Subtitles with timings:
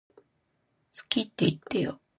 [0.17, 0.23] 好
[1.09, 2.01] きって言ってよ